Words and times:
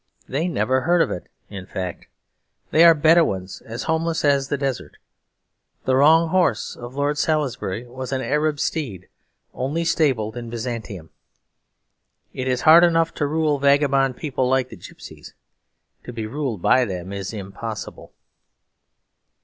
They 0.27 0.47
never 0.47 0.81
heard 0.81 1.03
of 1.03 1.11
it, 1.11 1.29
in 1.47 1.67
fact. 1.67 2.07
They 2.71 2.83
are 2.83 2.95
Bedouins, 2.95 3.61
as 3.63 3.83
homeless 3.83 4.25
as 4.25 4.47
the 4.47 4.57
desert. 4.57 4.97
The 5.85 5.95
"wrong 5.95 6.29
horse" 6.29 6.75
of 6.75 6.95
Lord 6.95 7.19
Salisbury 7.19 7.85
was 7.85 8.11
an 8.11 8.19
Arab 8.19 8.59
steed, 8.59 9.09
only 9.53 9.85
stabled 9.85 10.35
in 10.35 10.49
Byzantium. 10.49 11.11
It 12.33 12.47
is 12.47 12.61
hard 12.61 12.83
enough 12.83 13.13
to 13.13 13.27
rule 13.27 13.59
vagabond 13.59 14.17
people, 14.17 14.49
like 14.49 14.69
the 14.69 14.75
gypsies. 14.75 15.33
To 16.05 16.11
be 16.11 16.25
ruled 16.25 16.63
by 16.63 16.83
them 16.83 17.13
is 17.13 17.31
impossible. 17.31 18.11